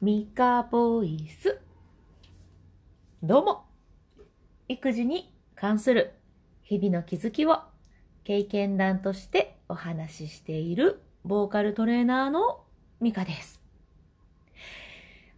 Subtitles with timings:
[0.00, 1.58] ミカボイス。
[3.20, 3.64] どうも。
[4.68, 6.12] 育児に関する
[6.62, 7.62] 日々の気づきを
[8.22, 12.60] 経験談としてお話ししているボーカルトレーナーの
[13.00, 13.60] ミカです。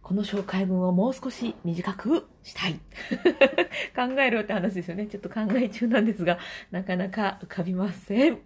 [0.03, 2.73] この紹介文をもう少し短くしたい。
[3.95, 5.07] 考えろって話ですよね。
[5.07, 6.37] ちょっと考え中なんですが、
[6.69, 8.39] なかなか浮かびません。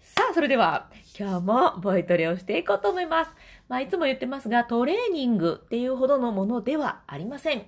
[0.00, 3.30] さあ、それでは今日もボイトレをしていこうと思います。
[3.68, 7.64] まあ、いつも言ってますが、トレーニングっていうほどのものではありません。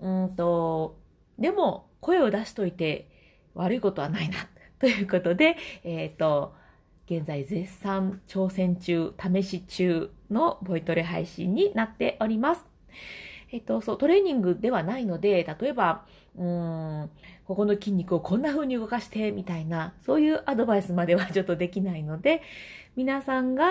[0.00, 0.98] うんと、
[1.38, 3.08] でも、声を出しといて
[3.54, 4.36] 悪いことはないな。
[4.78, 6.54] ということで、えっ、と、
[7.06, 12.64] 現在絶賛挑戦中、試し中のボイトレ配信になっております。
[13.52, 17.10] えっと、そう、トレーニングではないので、例えば、うーん、
[17.46, 22.42] ここの筋肉をこんな風に動かして、みたいな、そういうアドバイスまではちょっとできないので、
[22.94, 23.66] 皆さんが、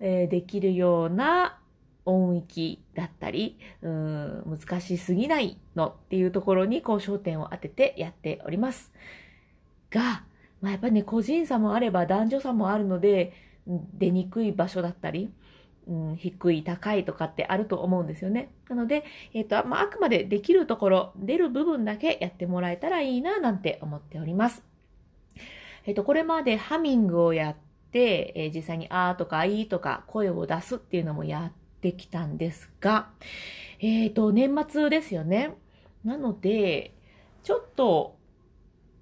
[0.00, 1.60] えーできるような
[2.04, 8.92] 音域だったり、うーん、難しすぎないのっていうところに、こう、焦点を当ててやっております。
[9.90, 10.24] が、
[10.60, 13.32] まあ、やっぱりね、個人差もあれば男女差もあるので、
[13.66, 15.30] 出にくい場所だったり、
[15.86, 18.50] うん、低い、高いとかってあると思うんですよね。
[18.68, 24.64] なので、えっ、と、まあ、あくまでできるところ、出る部分だけやってもらえたらいいな、なんて思っております。
[25.86, 33.08] えっ、と、これまでハミングをやって、えー実際にあーとかいーとか声を出すっていうのもやってきたんですが、
[33.80, 35.54] えっ、と、年末ですよね。
[36.04, 36.94] なので、
[37.42, 38.16] ちょっと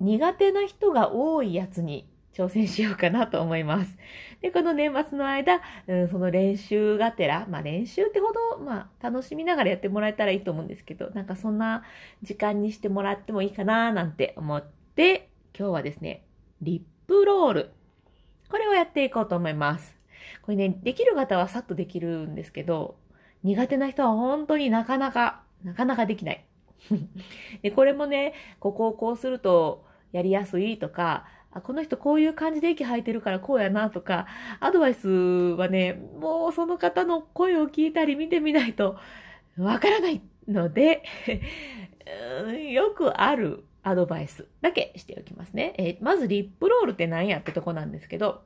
[0.01, 3.99] 苦手な人が多いやつに挑戦しようかなと思います。
[4.41, 11.83] で、この年末の間、うん、その練習がてら、まあ練習ってほど、まあ楽しみながらやってもらえたらいいと思うんですけど、なんかそんな
[12.23, 16.23] 時間にしてもらってもいいかななんて思って、今日はですね、
[16.63, 17.71] リップロール。
[18.49, 19.97] これをやっていこうと思います。
[20.43, 22.97] これね、できる方はさっとできるんですけど、
[23.43, 26.45] 苦手な人は本当になかなか、なかなかできない。
[27.63, 34.27] で、これもね、ここをこうするとやりやすいとか、あこの人こういう感じで息吐いてるからこうやなとか、
[34.61, 38.97] アドバイスはね、もうその方の声を聞いたり見てみないと
[39.59, 41.03] わからないので、
[42.73, 45.75] よくあるアドバイスだけしておきますね。
[45.79, 48.43] えーまずリップロールって何やってとこなんですけど、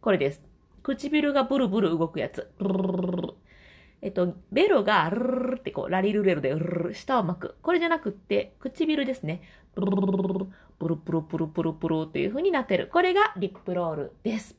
[0.00, 0.42] これです。
[0.82, 2.50] 唇がブルブル動くやつ。
[4.02, 7.56] えっと、ベロがルルルってこう、ラリルレロでルルル舌を巻く。
[7.62, 9.40] これじゃなくて、唇ですね。
[9.74, 10.36] ブルブルブル
[10.86, 12.90] ブルブルプルプルプルプルっていう風になってる。
[12.92, 14.56] これがリップロールです。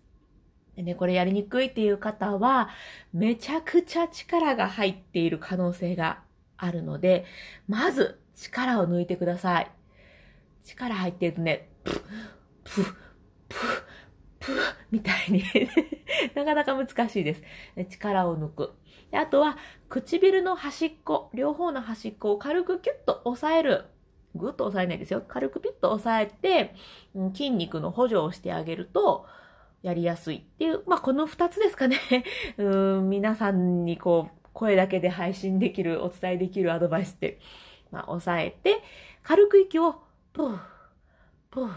[0.75, 2.69] でね、これやりにくいっていう方は、
[3.13, 6.24] めちゃくちゃ力が入っている可能性が
[6.57, 7.25] あるので、
[7.67, 9.71] まず力を抜いてください。
[10.63, 12.01] 力入ってるとね、プッ、
[12.63, 12.83] プッ、
[13.49, 13.59] プッ、
[14.39, 14.55] プッ、
[14.91, 15.43] みたいに
[16.33, 17.43] なかなか難しいです。
[17.89, 18.73] 力を抜く。
[19.11, 19.57] であとは、
[19.89, 23.85] 唇の端っこ、両方の端っこを軽くキュッと押さえる。
[24.35, 25.23] ぐっと押さえないですよ。
[25.25, 26.75] 軽くピッと押さえて、
[27.13, 29.25] うん筋肉の補助をしてあげると、
[29.81, 31.97] やりやすいっていう、まあ、この二つですかね。
[32.57, 37.39] うん、皆さんにこう、声だけで配信できる、お伝えできるアドバイスって、
[37.91, 38.81] まあ、押さえて、
[39.21, 40.01] 軽く息を、
[40.33, 40.59] プー、
[41.51, 41.69] プー、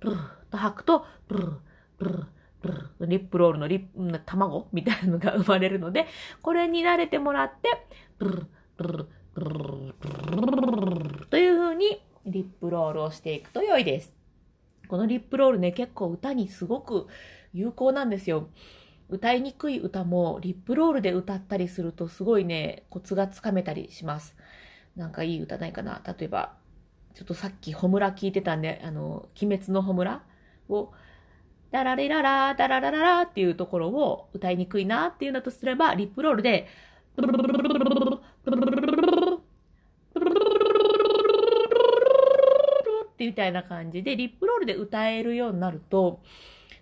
[0.00, 1.56] プーと吐くと、プー、
[1.98, 2.26] プー、
[2.62, 4.68] プー、リップロールのリップ、卵？
[4.72, 6.06] みたいなのが生まれるので、
[6.42, 7.86] これに慣れてもらって、
[8.18, 8.46] プル
[8.76, 14.12] プルプルプルという風にリップロールをしていくと良いです。
[14.86, 17.08] このリップロールね、結構歌にすごく
[17.52, 18.48] 有効なんですよ。
[19.08, 24.34] 歌いにくい歌もリップロールで歌ったりするとすごいね、コツがつかめたりします。
[24.96, 26.54] なんかいい歌ないかな例えば、
[27.14, 30.22] ちょっとさっきホムラ聞いてたんで、あの、鬼滅のホムラ
[30.68, 30.92] を、
[31.70, 36.66] ダラリララダララララっていうところを歌いにくいなっていうんだとすれば、リップロールで、
[43.16, 46.20] ってみたいな感じで、リップロールで歌えるようになると、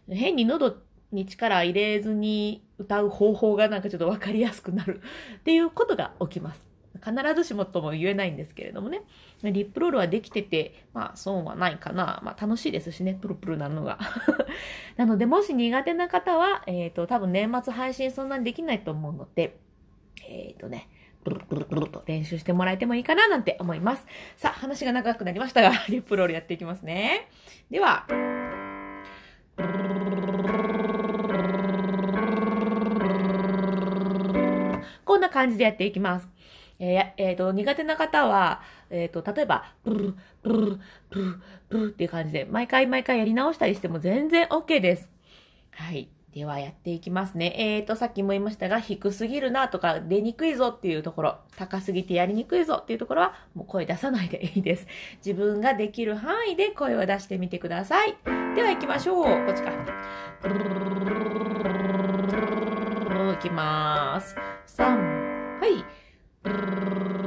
[0.08, 0.76] 変に喉
[1.14, 5.00] に力入れずに歌う方法がなんかちょっとわかりやすくなる
[5.38, 6.62] っていうことが起きます。
[6.94, 9.02] 必ずしもとも言えないんですけれどもね。
[9.42, 12.20] リップロールはできてて、まあ損はないかな。
[12.24, 13.98] まあ楽しいですしね、プルプルなのが。
[14.96, 19.56] なので、もし苦手な方は、えっ、と、多分年末配信そんなにできないと思うので、
[20.28, 20.88] えっ、とね、
[21.24, 24.06] プルプルプルと練習してもらえてもいいかななんて思います。
[24.36, 27.28] さあ、話が長くなりましたが、 リップロールやっていきますね。
[27.70, 28.06] では、
[35.34, 36.28] 感じでやっていきます。
[36.78, 45.08] えーえーと、苦手な方は、えっ、と、例えば、プルプルプルプルっていう感じで、毎回毎回やり直したりしても全然 OK です。
[45.72, 46.08] はい。
[46.34, 47.54] ではやっていきますね。
[47.56, 54.88] えーと、さっきも言いましたが、低すぎるなとか、出にくいぞっていうところ、高すぎてやりにくいぞっていうところは、もう声出さないでいいです。
[55.24, 58.16] 自分ができる範囲で声を出してみてください。
[58.56, 59.24] では行きましょう。
[59.46, 59.70] こっちか。
[63.34, 64.36] いきます。
[64.66, 65.13] 3、
[65.64, 67.23] はい。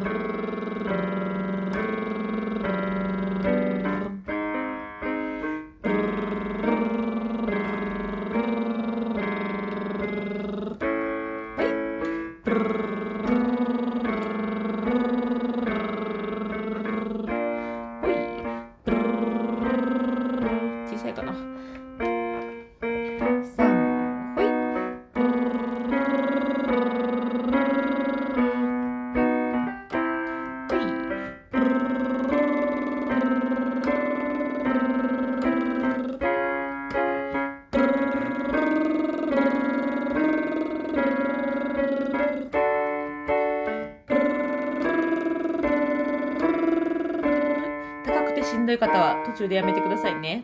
[48.68, 50.44] どい方は途中でやめてくださいね。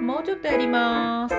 [0.00, 1.34] もうちょっとやります。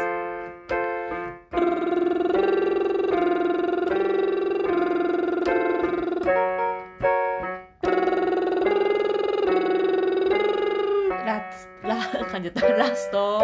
[11.26, 11.96] ラス、ラ、
[12.26, 12.68] 噛んじた。
[12.68, 13.42] ラスト。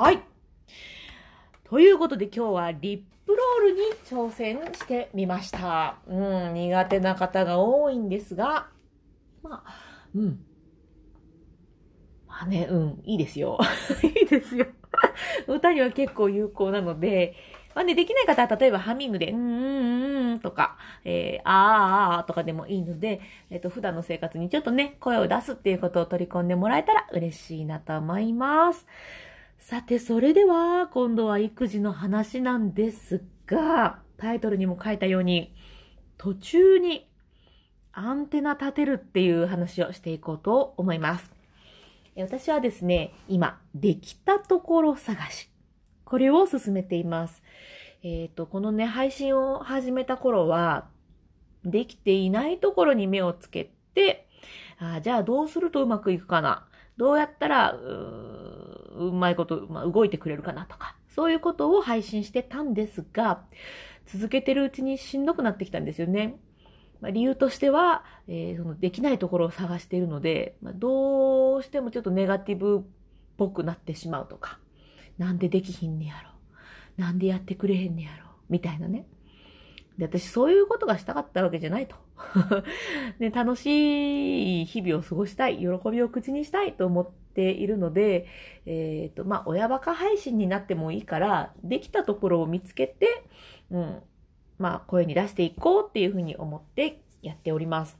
[0.00, 0.22] はい
[1.68, 5.98] ということで今日はリップロールに挑戦してみました。
[6.06, 8.68] うん、苦手な方が多いんですが、
[9.42, 9.74] まあ、
[10.14, 10.40] うん。
[12.26, 13.58] まあね、うん、いいですよ。
[14.02, 14.68] いいですよ。
[15.46, 17.34] 歌には結構有効なので、
[17.74, 23.20] まあね、できない方は例えばハミングで、うんうんうんとか、えー、あーあーとかでもいいので、
[23.50, 28.86] えっ、ー、と、普段の生活にちょっとね、声を出すっていうことを取り込んでもらえたら嬉しいなと思います。
[29.60, 35.54] さて、それでは、今度は育児の話なんですが、タイトルにも書いたように、
[36.16, 37.06] 途中に
[37.92, 41.30] アンテナ立てるっていう話をしていこうと思います。
[42.16, 45.50] 私はですね、今、できたところ探し。
[46.06, 47.42] これを進めています。
[48.02, 50.88] えっ、ー、と、このね、配信を始めた頃は、
[51.66, 54.26] できていないところに目をつけて、
[54.78, 56.66] あじゃあどうするとうまくいくかな。
[56.96, 58.59] どうやったら、う
[58.90, 63.44] うまいこと、まあ、動いてくれるかなとか、そういうことを配信してたんですが、
[64.06, 66.36] 続けてるうちにしんどくなってきたんですよね。
[67.00, 72.82] まあ、理由としては、えー、そのできないところを探しているので、まあ、どうしてもちょっとネガティブっ
[73.36, 74.58] ぽくなってしまうとか、
[75.18, 76.30] なんでできひんねやろ。
[76.96, 78.30] なんでやってくれへんねやろ。
[78.48, 79.06] みたいなね。
[79.96, 81.96] で、私そういうことがしたかったわけじゃないと。
[83.18, 88.26] ね、楽しい日々を過ごしたい、喜びを口にしたいと思ってているので、
[88.66, 93.24] えっ、ー、と、まあ、親バカ配信になってもいいから、できたところを見つけて、
[93.70, 94.02] うん、
[94.58, 97.98] まあ、声に出していこうっていうふうに思ってやっております。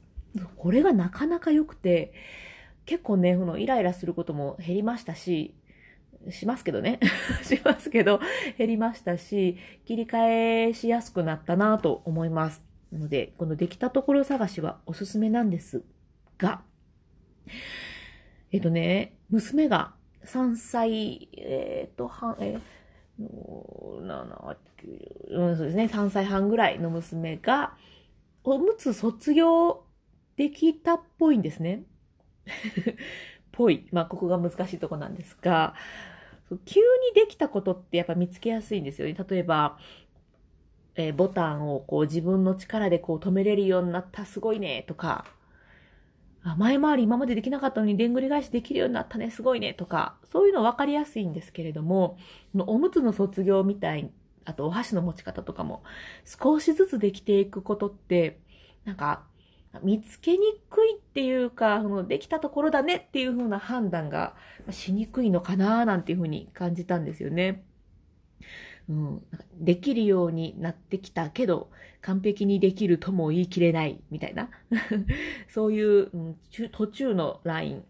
[0.57, 2.13] これがなかなか良くて、
[2.85, 5.55] 結構ね、このイライラすることも減りましたし、
[6.29, 6.99] しますけどね。
[7.43, 8.19] しますけど、
[8.57, 12.63] 減りましたし、切り替えしやすくなったなと思います。
[12.91, 15.83] ので、このできたところ探しはおすすめなんです
[16.37, 16.61] が、
[18.51, 19.93] えっとね、娘が
[20.25, 22.61] 3歳、えっ、と、半、えー、
[23.19, 27.75] 7、9、そうですね、3歳半ぐらいの娘が、
[28.43, 29.83] おむつ卒業
[30.35, 31.83] できたっぽいんですね。
[33.51, 33.87] ぽい。
[33.91, 35.75] まあ、ここが難しいとこなんですが、
[36.65, 39.15] 急にできたことってやっぱ見つけやすいんですよね。
[39.29, 39.77] 例えば、
[40.95, 45.25] えー、ボタンをこう自分の力でこう止めれるようになったすごいねとか、
[46.43, 52.17] あ前回り今までできなかったのにでんぐり返しできるようになったねすごいねとか、そういうの分かりやすいんですけれども、
[52.57, 54.09] おむつの卒業みたい、
[54.45, 55.83] あとお箸の持ち方とかも
[56.25, 58.39] 少しずつできていくことって、
[58.85, 59.23] なんか
[59.83, 64.35] 見つけにくいっていうか、そのできたところだねっていう風な判断が
[64.71, 67.63] しにくいのかななんていう風に感じたんですよね。
[68.89, 69.25] うん、
[69.59, 71.69] できるようになってきたけど、
[72.01, 74.49] 完璧にできるとも言い切れないみたいな。
[75.49, 76.37] そういう、うん、
[76.71, 77.83] 途中のライン。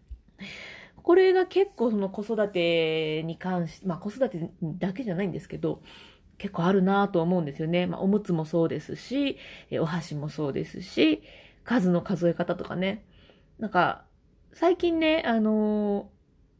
[1.02, 5.82] これが結構その子育てに関し、まあ子育てだけじゃないんですけど、
[6.38, 7.86] 結構あるなぁと思うんですよね。
[7.86, 9.38] まあおむつもそうですし、
[9.80, 11.22] お箸もそうですし、
[11.64, 13.04] 数の数え方とかね。
[13.58, 14.04] なんか、
[14.52, 16.10] 最近ね、あの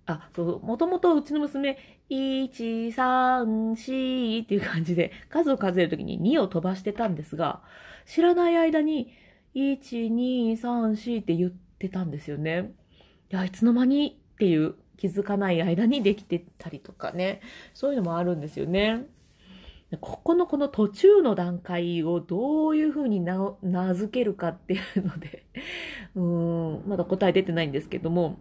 [0.07, 1.79] あ、そう、もともとうちの娘、
[2.11, 7.63] 1、3、4っていう感じで数を数えるときに2を飛ばしてたんですが、
[8.07, 9.13] 知らない間に
[9.55, 12.73] 1、2、3、4って言ってたんですよね。
[13.31, 17.41] いや、いつの間にっていう気づかない間にできてたりとかね。
[17.75, 19.07] そういうのもあるんですよね。
[20.01, 25.45] ここのこの途中の段階をどういうふうに名付けるかっていうので、
[26.15, 28.39] うん、まだ答え出てないんですけども、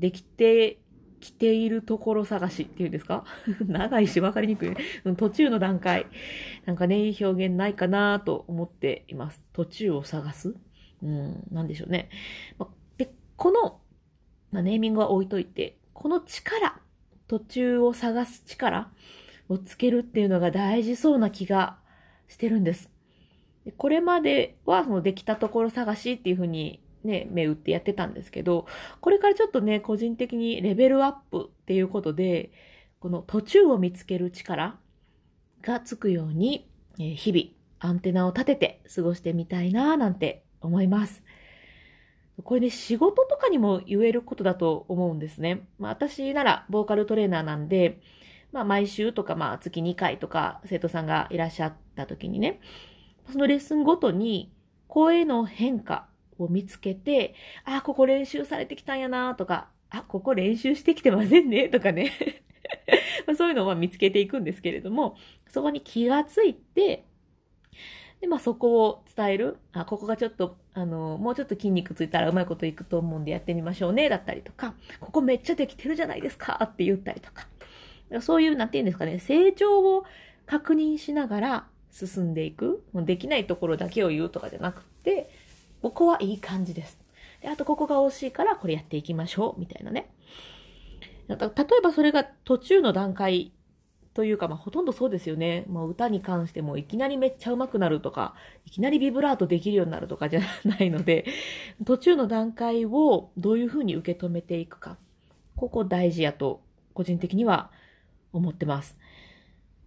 [0.00, 0.78] できて
[1.20, 3.24] きているところ探しっていうんですか？
[3.66, 4.74] 長いし分かりにくい、
[5.16, 6.06] 途中の段階。
[6.66, 9.42] なんかね、いい表現ないかなと思っています。
[9.52, 10.54] 途中を探す？
[11.02, 12.10] うん、なんでしょうね。
[12.58, 13.80] まで、この、
[14.52, 16.80] ま、ネーミングは置いといて、この力、
[17.28, 18.90] 途中を探す力
[19.48, 21.78] をつけるっていうのが大事そうな気が
[22.28, 22.90] してるんです。
[23.64, 28.66] でこれまではそのできたところ探しっていうふうにね、目打ってやってたんですけど、
[29.00, 32.50] これからちょっとね、個人的にレベルアップっていうことで、
[32.98, 34.78] この途中を見つける力
[35.62, 37.46] がつくように、日々
[37.78, 41.22] アンテナを立てて過ごしてみたいななんて思います。
[42.44, 45.66] これね、仕事とかにも言えることだと思うんですね。
[45.78, 48.00] まあ私ならボーカルトレーナーなんで、
[48.52, 52.60] まあ毎週とかまあ月2回とか生徒さんがいらっしゃった時にね、
[53.30, 54.52] そのレッスンごとに
[54.88, 56.09] 声の変化
[56.44, 62.12] を見つけて、あ、ここ練習されてきたんやなとか、あ、ここ練習してきてませんね とかね
[63.36, 65.16] そういうのを見つけていくんですけれども、
[65.48, 67.04] そこに気がついて、
[68.20, 69.56] で、まあそこを伝える。
[69.72, 77.48] あ、ここがちょっと、あの、もうちょっと筋肉ついたらうまいこといくと思うんでやってみましょうね、だったりとか、ここめっちゃできてるじゃないですかって言ったりとか。
[78.20, 80.04] そういう、なんて言うんですかね、成長を
[80.46, 82.84] 確認しながら進んでいく。
[82.92, 85.30] もうできないところだけを言うとかじゃなくて、
[85.82, 86.98] ここはいい感じです。
[87.42, 90.10] で、あとここが惜しいからこれやっていきましょう、みたいなね。
[91.28, 93.52] 例えばそれが途中の段階
[94.14, 95.64] というか、まあ、ほとんどそうですよね。
[95.68, 98.34] まあ、歌に関してもいきなりめっちゃ上手くなるとか、
[98.66, 101.24] いきなりビブラートできるようになるとか じゃないので、
[101.84, 104.98] 途中の段階をどういうふうに受け止めていくか。
[105.56, 106.60] ここ大事やと、
[106.94, 107.70] 個人的には
[108.32, 108.96] 思ってます。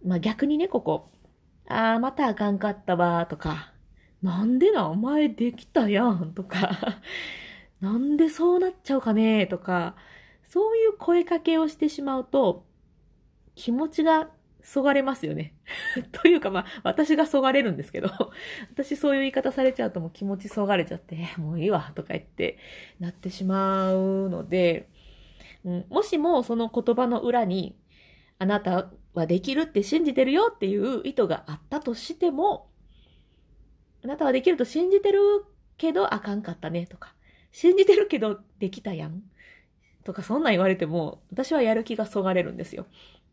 [0.04, 1.08] まあ、逆にね、ここ。
[1.68, 3.73] ああ、またあかんかったわ、とか。
[4.24, 7.02] なんでな、お前できたやん、とか。
[7.82, 9.96] なんでそうなっちゃうかね、とか。
[10.44, 12.64] そういう声かけをしてしまうと、
[13.54, 14.30] 気持ちが
[14.62, 15.54] そがれますよね。
[16.22, 18.08] というかまあ、私がそがれるんですけど、
[18.72, 22.56] 私そういう言い方されちゃうともう気持ちそがれちゃって、もういいわ、とか言って
[23.00, 24.88] なってしまうので、
[25.66, 27.76] うん、もしもその言葉の裏に、
[28.38, 32.70] あなたはできるって信じてるよっていう意図があったとしても、
[34.04, 35.20] あなたはできると信じてる
[35.76, 37.14] けどあかんかったねとか、
[37.52, 39.22] 信じてるけどできたやん
[40.04, 42.86] とかそんなん言われても、私はやる気がそがれるんですよ。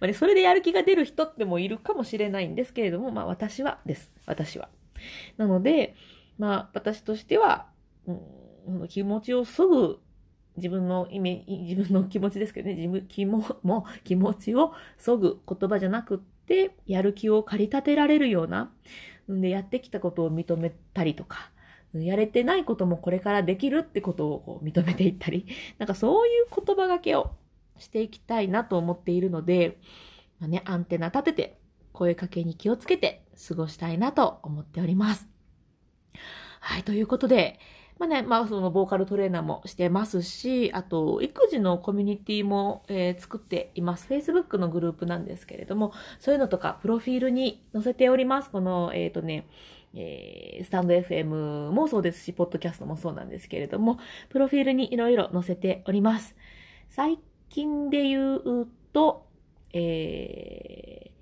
[0.00, 4.10] まあね、それでやる気が出る人ってもいるかもしれないんですけれども、まあ私はです。
[4.26, 4.68] 私は。
[5.36, 5.94] なので、
[6.38, 7.66] まあ私としては、
[8.06, 8.12] う
[8.84, 10.00] ん、気持ちをそぐ
[10.56, 18.72] 自分の意味、自分の気持ちですけどね、自分、気も、も気持ちをそぐ言葉じゃなくって、やる気を駆り立てられるような、
[19.28, 21.50] で、やってきたことを認めたりとか、
[21.94, 25.46] やれてないこともこれからできるってことをこう認めていったり、
[25.78, 27.32] なんかそういう言葉がけを
[27.78, 29.78] していきたいなと思っているので、
[30.40, 31.58] まあね、アンテナ立てて、
[31.92, 35.28] 声かけに気をつけて過ごしたいなと思っております。
[36.60, 37.58] はい、ということで、
[38.02, 44.08] まあね、まあそのボーカルトレーナーもしてますし、あと育児のコミュニティも、えー、作っています。
[44.12, 48.50] Facebook のグループなんですけれども、そういうのとかプロフィールに載せております。
[48.50, 49.46] この、えっ、ー、とね、
[49.94, 56.34] えー、スタンド FM もそうですし、ポッドキャストもそうなんですけれども、プロフィールにいろいろ載せております。
[56.90, 59.28] 最近で言うと、
[59.72, 61.12] え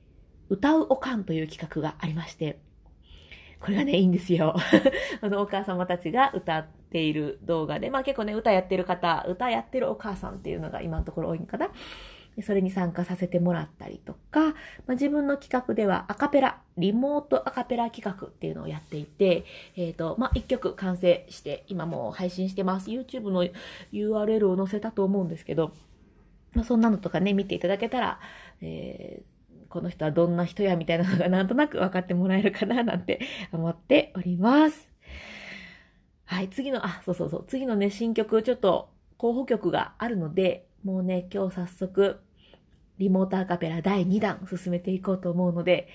[0.49, 2.59] ー、歌うおかんという企画がありまして、
[3.61, 4.57] これがね、いいんですよ。
[5.21, 11.71] あの、お母様たちが歌っている動画で、まあ結構ね、歌やってる方、歌やってるお母さんっていうのが今のところ多いんかな。
[12.43, 14.53] それに参加させてもらったりとか、ま
[14.89, 19.45] あ、自分の企画ではアカペラ、リモートアカペラ企画っていうのをやっていて、
[19.77, 22.91] えっ、ー、と、まあ、一曲完成して、今もう配信してます。
[22.91, 23.45] YouTube の
[23.93, 25.73] URL を載せたと思うんですけど、
[26.55, 28.21] まあ、そんなのとかね、見ていただけたら、
[28.63, 29.40] えー、
[29.71, 33.21] この人はどんな人やみたいなのがなんとなく分かってもらえるかななんて
[33.53, 34.93] 思っております。
[36.27, 42.21] はい、次の、あ、そうそうそう、次のね、新曲、ちょっと候補曲があるので、もうね、今日早速、
[42.99, 45.89] リモートアカペラ第2弾進めていこうと思うので、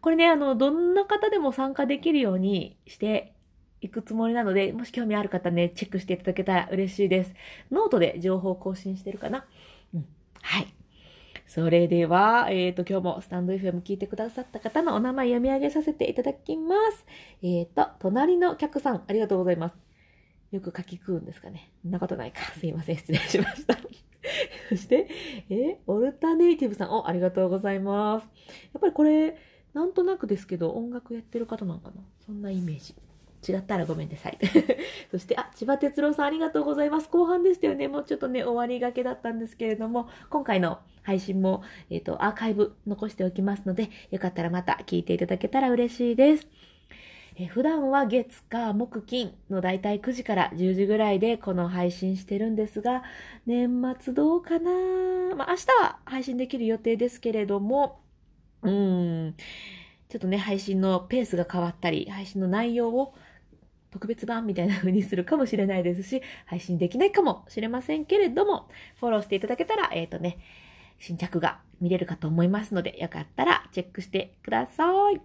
[0.00, 3.32] これね、あの、どんな方でも参加できるようにして
[3.80, 7.34] いくつもりなので、もし興味ある方ね、チェックしていただけたら嬉しいです。
[7.70, 9.44] ノートで情報更新してるかな？
[9.94, 10.06] うん。
[10.42, 10.74] はい。
[11.48, 17.06] それでは、えっ、ー、と、今日もスタンド FM 聞いてくださった方のお名前読み上げさせていただきます。
[17.42, 19.74] えっ、ー、と、隣の客さん、ありがとうございます。
[20.52, 21.72] よく書き食うんですかね。
[21.80, 22.42] そんなことないか。
[22.60, 22.96] すいません。
[22.98, 23.78] 失礼しました。
[24.68, 25.08] そして、
[25.48, 28.24] えオルタネイティブさん、お、ありがとうございます。
[28.74, 29.38] やっぱりこれ、
[29.72, 32.94] なんとなくですけど、音楽やってる方なんかなそんなイメージ。
[33.46, 34.38] 違ったらごめんなさい。
[35.10, 37.08] そして、あ、千葉哲郎さんありがとうございます。
[37.08, 37.88] 後半でしたよね。
[37.88, 46.48] もうちょっとね、終わりがけだったんですけれども、今回の配信も、えっ、ー、と、アーカイブ残しておきますので、よかったらまた聞いていただけたら嬉しいです。
[47.40, 53.04] え普段は月か木金のだいたい9時から10時ぐらいでこの配信してるんですが、
[53.46, 54.70] 年末どうかな？
[55.36, 58.00] まあ明日は配信できる予定ですけれども、
[58.62, 59.34] うーん、
[60.08, 63.14] ちょっとね、配信のペースが変わったり、配信の内容を
[63.90, 68.68] 特別版みたいな風にするかもしれないですし、配信できないかもしれませんけれども、
[69.00, 70.38] フォローしていただけたら、えっ、ー、とね、
[70.98, 75.20] 新着が見れるかと思いますので、よかったらチェックしてください。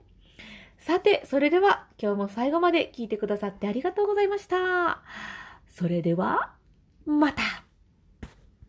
[0.77, 5.01] さて、それでは今日も最後まで聞いてくださってありがとうございました。
[5.67, 6.53] それでは、
[7.05, 7.41] また